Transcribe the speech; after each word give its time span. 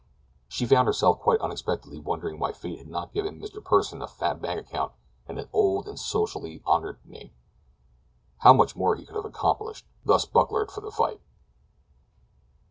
She 0.47 0.65
found 0.65 0.87
herself, 0.87 1.19
quite 1.19 1.39
unexpectedly, 1.41 1.99
wondering 1.99 2.39
why 2.39 2.53
fate 2.53 2.79
had 2.79 2.87
not 2.87 3.13
given 3.13 3.39
Mr. 3.39 3.61
Pursen 3.63 4.01
a 4.01 4.07
fat 4.07 4.41
bank 4.41 4.59
account 4.59 4.93
and 5.27 5.37
an 5.37 5.47
old 5.53 5.87
and 5.87 5.99
socially 5.99 6.63
honored 6.65 6.97
name. 7.05 7.29
How 8.39 8.53
much 8.53 8.75
more 8.75 8.95
he 8.95 9.05
could 9.05 9.15
have 9.15 9.25
accomplished, 9.25 9.85
thus 10.03 10.25
bucklered 10.25 10.71
for 10.71 10.81
the 10.81 10.89
fight! 10.89 11.21